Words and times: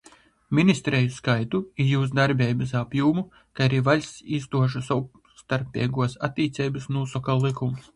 Ministreju 0.59 1.11
skaitu 1.17 1.59
i 1.83 1.87
jūs 1.89 2.15
darbeibys 2.21 2.73
apjūmu, 2.81 3.27
kai 3.59 3.69
ari 3.71 3.85
vaļsts 3.91 4.27
īstuožu 4.39 4.85
sovstarpeiguos 4.91 6.23
attīceibys 6.31 6.95
nūsoka 6.99 7.43
lykums. 7.49 7.87